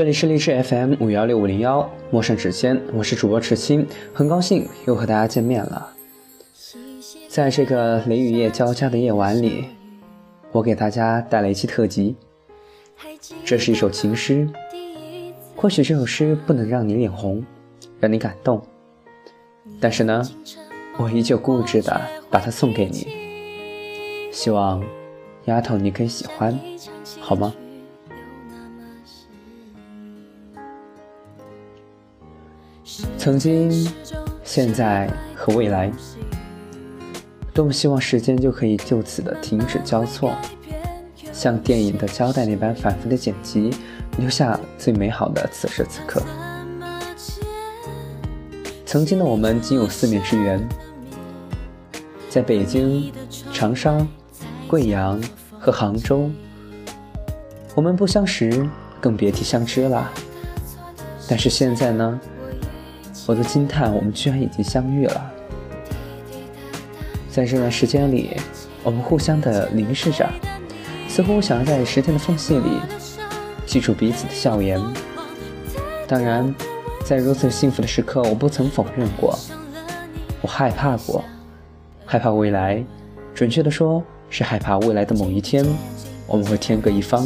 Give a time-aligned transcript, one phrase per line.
[0.00, 5.92] 这里是励志 FM 五幺六五零幺，陌生指尖，我是主播池青，很高兴又和大家见面了。
[7.28, 9.66] 在这个雷雨夜交加的夜晚里，
[10.52, 12.16] 我给大家带来一期特辑。
[13.44, 14.48] 这是一首情诗，
[15.54, 17.44] 或许这首诗不能让你脸红，
[17.98, 18.62] 让你感动，
[19.78, 20.26] 但是呢，
[20.96, 23.06] 我依旧固执的把它送给你，
[24.32, 24.82] 希望
[25.44, 26.58] 丫头你可以喜欢，
[27.20, 27.54] 好吗？
[33.20, 33.70] 曾经、
[34.42, 35.06] 现在
[35.36, 35.92] 和未来，
[37.52, 40.34] 多么希望时间就可以就此的停止交错，
[41.30, 43.74] 像电影的胶带那般反复的剪辑，
[44.16, 46.22] 留下最美好的此时此刻。
[48.86, 50.66] 曾经的我们仅有四面之缘，
[52.30, 53.12] 在北京、
[53.52, 53.98] 长沙、
[54.66, 55.22] 贵阳
[55.58, 56.30] 和杭州，
[57.74, 58.66] 我们不相识，
[58.98, 60.10] 更别提相知了。
[61.28, 62.18] 但是现在呢？
[63.30, 65.32] 我都惊叹，我们居然已经相遇了。
[67.30, 68.36] 在这段时间里，
[68.82, 70.28] 我们互相的凝视着，
[71.06, 72.80] 似乎想要在时间的缝隙里
[73.64, 74.80] 记住彼此的笑颜。
[76.08, 76.52] 当然，
[77.04, 79.38] 在如此幸福的时刻，我不曾否认过，
[80.40, 81.22] 我害怕过，
[82.04, 82.84] 害怕未来，
[83.32, 85.64] 准确的说，是害怕未来的某一天，
[86.26, 87.24] 我们会天各一方，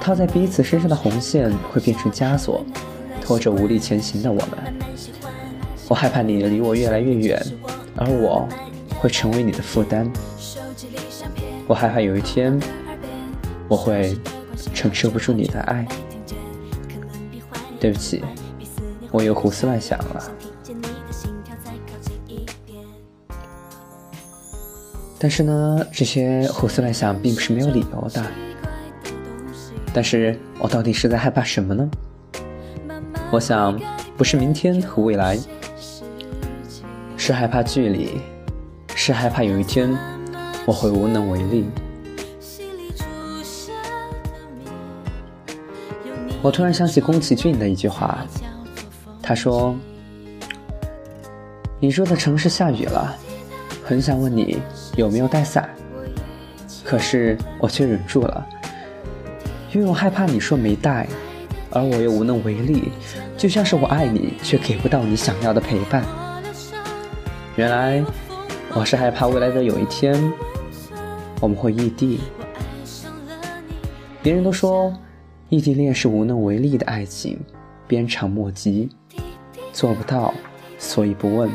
[0.00, 2.66] 套在彼此身上的红线会变成枷锁。
[3.26, 4.50] 拖着无力前行的我们，
[5.88, 7.44] 我害怕你离我越来越远，
[7.96, 8.48] 而我
[9.00, 10.08] 会成为你的负担。
[11.66, 12.56] 我害怕有一天，
[13.66, 14.16] 我会
[14.72, 15.84] 承受不住你的爱。
[17.80, 18.22] 对不起，
[19.10, 20.30] 我又胡思乱想了。
[25.18, 28.24] 但是呢，这些胡思乱想并不是没有理由的。
[29.92, 31.90] 但是我到底是在害怕什么呢？
[33.32, 33.78] 我想，
[34.16, 35.36] 不是明天和未来，
[37.16, 38.20] 是害怕距离，
[38.94, 39.94] 是害怕有一天
[40.64, 41.68] 我会无能为力。
[46.40, 48.24] 我突然想起宫崎骏的一句话，
[49.20, 49.76] 他说
[51.80, 53.14] ：“你住的城市下雨了，
[53.84, 54.58] 很想问你
[54.94, 55.68] 有没有带伞，
[56.84, 58.46] 可是我却忍住了，
[59.74, 61.06] 因为我害怕你说没带。”
[61.76, 62.84] 而我又无能为力，
[63.36, 66.02] 就像是我爱你，却给不到你想要的陪伴。
[67.54, 68.02] 原来
[68.72, 70.32] 我是害怕未来的有一天，
[71.38, 72.18] 我们会异地。
[74.22, 74.90] 别人都说
[75.50, 77.38] 异地恋是无能为力的爱情，
[77.86, 78.88] 鞭长莫及，
[79.70, 80.32] 做不到，
[80.78, 81.50] 所以不问；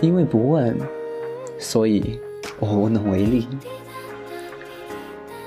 [0.00, 0.78] 因为不问，
[1.58, 2.20] 所以
[2.60, 3.48] 我无能为力。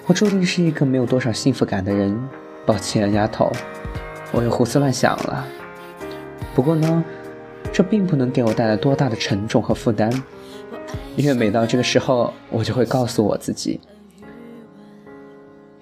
[0.06, 2.20] 我注定是一个没有多少幸福感的人。
[2.66, 3.52] 抱歉，丫头，
[4.32, 5.46] 我又胡思乱想了。
[6.54, 7.04] 不过呢，
[7.72, 10.12] 这并不能给我带来多大的沉重和负担，
[11.16, 13.80] 因为每到这个时候，我就会告诉我自己：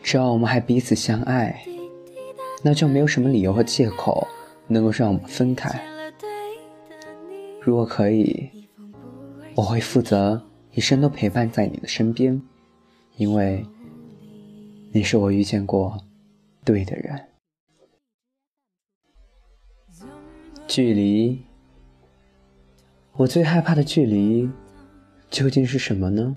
[0.01, 1.61] 只要我们还彼此相爱，
[2.63, 4.27] 那就没有什么理由和借口
[4.67, 5.81] 能够让我们分开。
[7.61, 8.49] 如果可以，
[9.55, 12.41] 我会负责一生都陪伴在你的身边，
[13.17, 13.65] 因为
[14.91, 15.97] 你是我遇见过。
[16.67, 17.29] 对的人，
[20.67, 21.41] 距离，
[23.13, 24.49] 我最害怕的距离
[25.29, 26.35] 究竟是什么呢？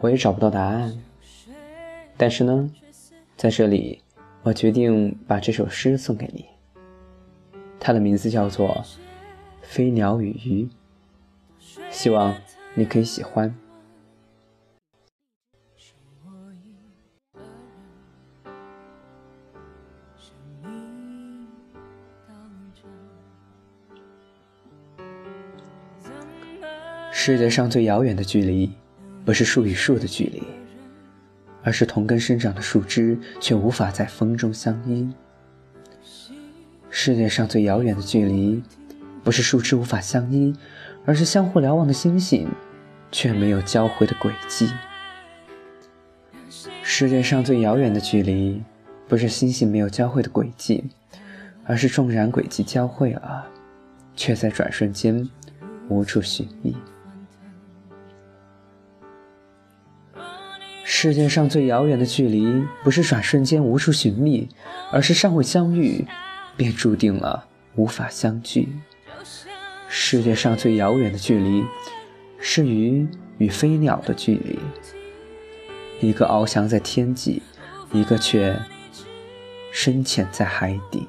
[0.00, 0.96] 我也找不到答案。
[2.16, 2.72] 但是呢，
[3.36, 4.00] 在这里，
[4.44, 6.46] 我决定把这首诗送给你。
[7.80, 8.68] 它的名字叫做
[9.60, 10.68] 《飞鸟与鱼》，
[11.90, 12.32] 希望
[12.76, 13.52] 你可以喜欢。
[27.24, 28.68] 世界上最遥远的距离，
[29.24, 30.42] 不是树与树的距离，
[31.62, 35.08] 而是同根生长的树枝却无法在风中相依。
[36.90, 38.60] 世界上最遥远的距离，
[39.22, 40.52] 不是树枝无法相依，
[41.04, 42.48] 而是相互瞭望的星星，
[43.12, 44.68] 却没有交汇的轨迹。
[46.82, 48.60] 世界上最遥远的距离，
[49.06, 50.90] 不是星星没有交汇的轨迹，
[51.62, 53.46] 而是纵然轨迹交汇了，
[54.16, 55.30] 却在转瞬间
[55.88, 56.74] 无处寻觅。
[60.94, 64.46] 世界上最遥远的距离，不是转瞬间无处寻觅，
[64.92, 66.06] 而是尚未相遇，
[66.54, 68.68] 便注定了无法相聚。
[69.88, 71.64] 世界上最遥远的距离，
[72.38, 73.08] 是鱼
[73.38, 74.58] 与飞鸟的距离。
[76.06, 77.42] 一个翱翔在天际，
[77.90, 78.54] 一个却
[79.72, 81.08] 深潜在海底。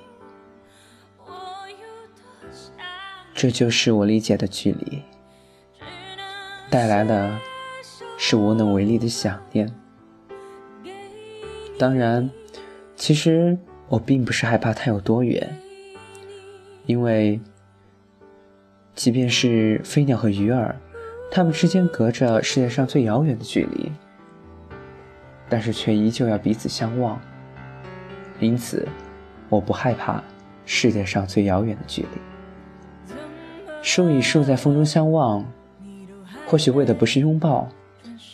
[3.35, 5.01] 这就是我理解的距离，
[6.69, 7.37] 带来的
[8.25, 9.69] 是无能为力的想念。
[11.77, 12.29] 当然，
[12.95, 13.57] 其实
[13.89, 15.53] 我并不是害怕它有多远，
[16.85, 17.37] 因为
[18.95, 20.73] 即便是飞鸟和鱼儿，
[21.29, 23.91] 它们之间隔着世界上最遥远的距离，
[25.49, 27.19] 但是却依旧要彼此相望。
[28.39, 28.87] 因此，
[29.49, 30.23] 我不害怕
[30.65, 33.03] 世界上最遥远的距离。
[33.81, 35.45] 树与树在风中相望，
[36.47, 37.67] 或许为的不是拥抱。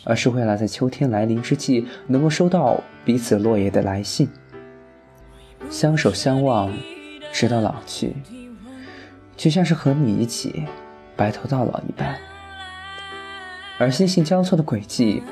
[0.04, 4.28] 而是为了在秋天来临之际，能够收到彼此落叶的来信，
[5.70, 6.72] 相守相望，
[7.32, 8.14] 直到老去，
[9.36, 10.64] 就像是和你一起
[11.16, 12.16] 白头到老一般。
[13.78, 15.22] 而心性交错的轨迹，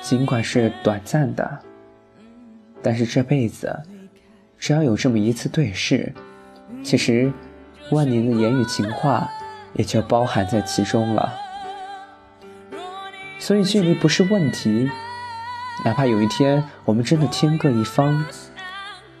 [0.00, 1.58] 尽管是短暂的，
[2.82, 3.74] 但是这辈子，
[4.58, 6.12] 只要有这么一次对视，
[6.82, 7.32] 其实
[7.90, 9.30] 万年的言语情话，
[9.74, 11.45] 也就包含在其中了。
[13.46, 14.90] 所以距离不是问题，
[15.84, 18.24] 哪怕有一天我们真的天各一方，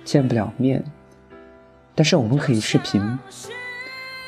[0.04, 0.84] 见不了面，
[1.94, 3.20] 但是我们可以视频。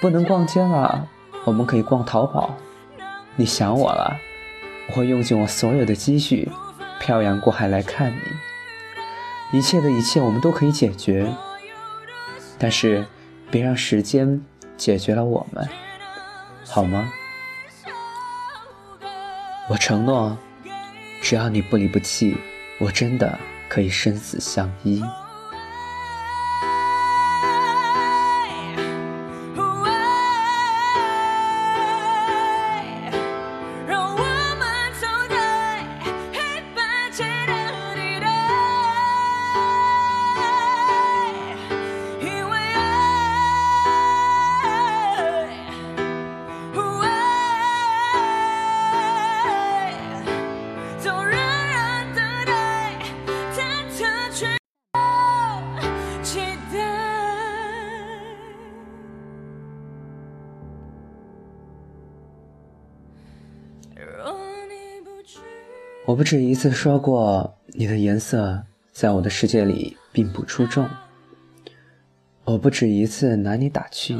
[0.00, 1.08] 不能逛街了，
[1.44, 2.54] 我们可以逛淘宝。
[3.34, 4.16] 你想我了，
[4.86, 6.48] 我会用尽我所有的积蓄，
[7.00, 9.58] 漂洋过海来看你。
[9.58, 11.28] 一切的一切我们都可以解决，
[12.56, 13.04] 但是
[13.50, 14.40] 别让时间
[14.76, 15.68] 解决了我们，
[16.64, 17.12] 好吗？
[19.70, 20.36] 我承诺，
[21.20, 22.34] 只要你不离不弃，
[22.78, 23.38] 我真的
[23.68, 25.04] 可以生死相依。
[66.08, 68.62] 我不止一次说过，你的颜色
[68.92, 70.88] 在我的世界里并不出众。
[72.44, 74.16] 我不止一次拿你打趣，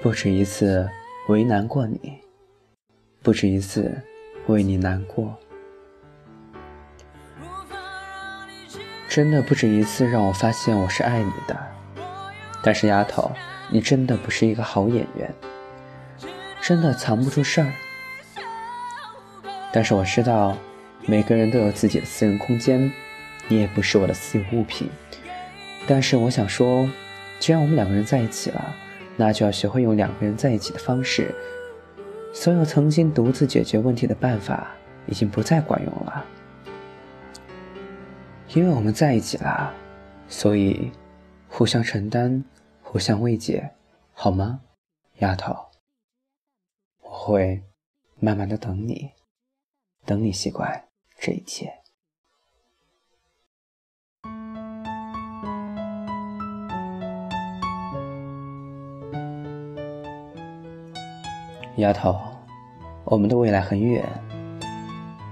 [0.00, 0.88] 不止一次
[1.28, 2.14] 为难过你，
[3.22, 3.94] 不止一次
[4.46, 5.36] 为你难过，
[9.06, 11.54] 真的不止一次让我发现我是爱你的。
[12.62, 13.30] 但是丫头，
[13.68, 15.30] 你真的不是一个好演员，
[16.62, 17.70] 真的藏不住事儿。
[19.72, 20.56] 但是我知道，
[21.06, 22.90] 每个人都有自己的私人空间，
[23.48, 24.88] 你也不是我的私有物品。
[25.86, 26.88] 但是我想说，
[27.38, 28.74] 既然我们两个人在一起了，
[29.16, 31.34] 那就要学会用两个人在一起的方式。
[32.32, 34.68] 所有曾经独自解决问题的办法，
[35.06, 36.24] 已经不再管用了。
[38.54, 39.72] 因为我们在一起了，
[40.28, 40.90] 所以
[41.48, 42.42] 互相承担，
[42.82, 43.70] 互相慰藉，
[44.12, 44.60] 好吗，
[45.18, 45.54] 丫头？
[47.02, 47.62] 我会
[48.18, 49.10] 慢慢的等你。
[50.08, 50.84] 等你习惯
[51.18, 51.70] 这一切，
[61.76, 62.18] 丫头，
[63.04, 64.02] 我们的未来很远，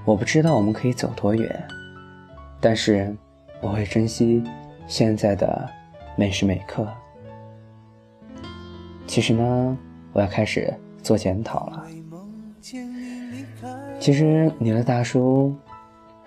[0.05, 1.69] 我不知道我们可以走多远，
[2.61, 3.17] 但是
[3.63, 4.45] 我会珍惜
[4.87, 5.67] 现在的
[6.17, 6.87] 每时每刻。
[9.07, 9.79] 其实呢，
[10.13, 10.71] 我要开始
[11.03, 11.96] 做检讨了。
[14.07, 15.53] 其实你的大叔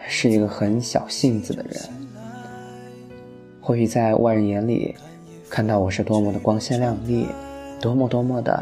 [0.06, 1.82] 是一个很小性子的人，
[3.62, 4.94] 或许在外人眼里
[5.50, 7.26] 看到我是多么的光鲜亮丽，
[7.80, 8.62] 多么多么的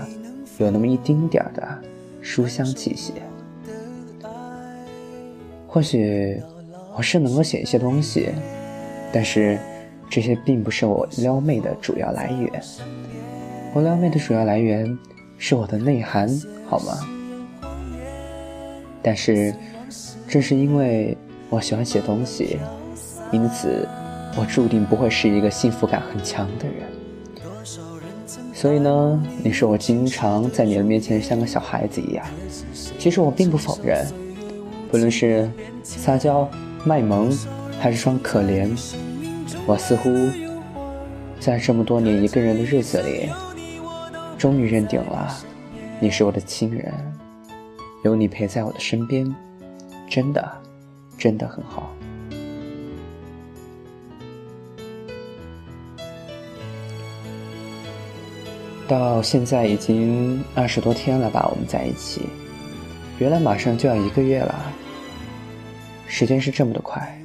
[0.60, 1.68] 有那么一丁点儿的
[2.22, 3.14] 书香气息。
[5.68, 6.40] 或许
[6.96, 8.30] 我是能够写一些东西，
[9.12, 9.58] 但是
[10.12, 12.64] 这些并不是我撩妹的主要来源。
[13.74, 14.96] 我撩妹的主要来源
[15.40, 16.30] 是我的内涵，
[16.68, 17.00] 好吗？
[19.02, 19.54] 但是，
[20.28, 21.18] 正是因为
[21.50, 22.60] 我喜欢写东西，
[23.32, 23.88] 因此
[24.38, 26.76] 我注定不会是一个幸福感很强的人。
[28.54, 32.26] 所以呢，你说我经常在你的面前像个小孩子一样，
[32.98, 34.06] 其实我并不否认。
[34.90, 35.50] 不论是
[35.84, 36.50] 撒娇、
[36.84, 37.32] 卖萌，
[37.80, 38.70] 还是装可怜，
[39.66, 40.10] 我似乎
[41.40, 43.30] 在这么多年一个人的日子里，
[44.38, 45.38] 终于认定了
[46.00, 46.92] 你是我的亲人。
[48.04, 49.36] 有你陪在我的身边
[50.10, 50.50] 真的
[51.18, 51.92] 真的很好。
[58.88, 62.22] 到现在已经二十多天了吧我们在一起。
[63.20, 64.74] 原来马上就要一个月了
[66.06, 67.20] 时间是这么的快。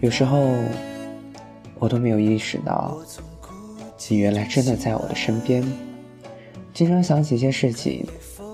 [0.00, 0.54] 有时候
[1.78, 2.98] 我都没有意识到
[4.08, 5.64] 你原来真的在我的身边。
[6.74, 8.06] 经常想起一些事情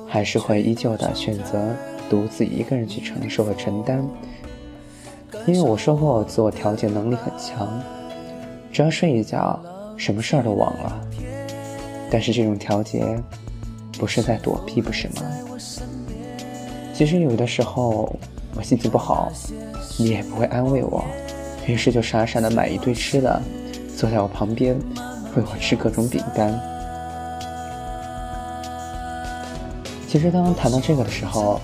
[0.08, 1.74] 还是会依旧的选择
[2.08, 4.02] 独自一个人去承受和承担。
[5.46, 7.80] 因为我说过，我自我调节能力很强，
[8.72, 9.60] 只要睡一觉，
[9.96, 11.00] 什么事儿都忘了。
[12.10, 13.04] 但是这种调节，
[13.98, 15.22] 不是在躲避，不是吗？
[16.94, 18.12] 其实有的时候
[18.56, 19.30] 我心情不好，
[19.98, 21.04] 你也不会安慰我，
[21.66, 23.40] 于是就傻傻的买一堆吃的，
[23.96, 24.74] 坐在我旁边，
[25.36, 26.58] 喂我吃各种饼干。
[30.08, 31.60] 其实当谈到这个的时候，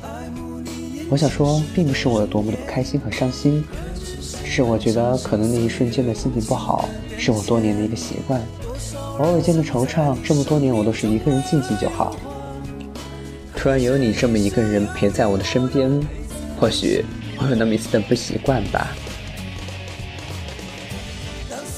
[1.08, 3.64] 我想说，并不是我有多么的不开心和伤心，
[4.44, 6.86] 是我觉得可能那一瞬间的心情不好，
[7.16, 8.38] 是我多年的一个习惯。
[9.18, 12.14] 偶尔间的惆怅，这么多年我都是一个人静静就好。
[13.56, 15.90] 突然有你这么一个人陪在我的身边，
[16.60, 17.02] 或许
[17.38, 18.88] 我有那么一丝的不习惯吧。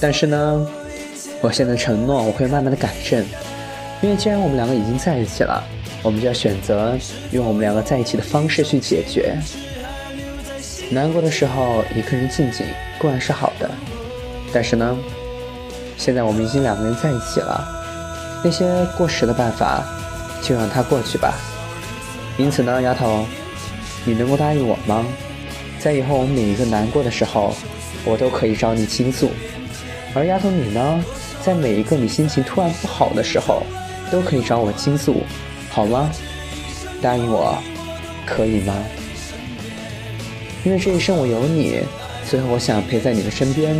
[0.00, 0.66] 但是呢，
[1.40, 3.24] 我现在承诺我会慢慢的改正，
[4.02, 5.62] 因为既然我们两个已经在一起了。
[6.06, 6.96] 我们就要选择
[7.32, 9.36] 用我们两个在一起的方式去解决。
[10.88, 12.64] 难过的时候，一个人静静
[12.96, 13.68] 固然是好的，
[14.52, 14.96] 但是呢，
[15.98, 17.66] 现在我们已经两个人在一起了，
[18.44, 18.64] 那些
[18.96, 19.84] 过时的办法
[20.40, 21.34] 就让它过去吧。
[22.38, 23.26] 因此呢，丫头，
[24.04, 25.04] 你能够答应我吗？
[25.80, 27.52] 在以后我们每一个难过的时候，
[28.04, 29.26] 我都可以找你倾诉；
[30.14, 31.04] 而丫头你呢，
[31.42, 33.64] 在每一个你心情突然不好的时候，
[34.08, 35.24] 都可以找我倾诉。
[35.76, 36.10] 好吗？
[37.02, 37.54] 答应我，
[38.24, 38.74] 可以吗？
[40.64, 41.80] 因为这一生我有你，
[42.24, 43.76] 所以我想陪在你的身边。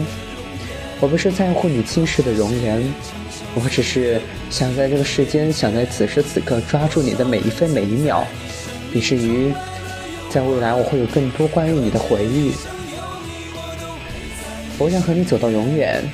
[1.01, 2.83] 我不是在乎你今世的容颜，
[3.55, 8.27] 我只是想在这个世间，想在此时此刻抓住你的每一分每一秒，
[8.93, 9.51] 以至于
[10.29, 12.53] 在未来我会有更多关于你的回忆。
[14.77, 16.05] 我想和你走到永远，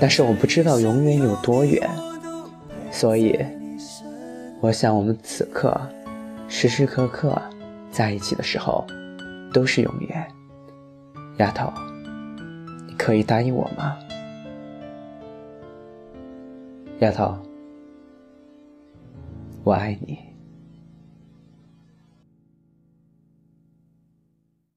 [0.00, 1.86] 但是我不知道永远有多远，
[2.90, 3.38] 所以。
[4.60, 5.74] 我想，我们此刻
[6.46, 7.40] 时时刻刻
[7.90, 8.86] 在一起的时候，
[9.54, 10.26] 都是永远。
[11.38, 11.72] 丫头，
[12.86, 13.96] 你可以答应我吗？
[16.98, 17.34] 丫头，
[19.64, 20.29] 我爱你。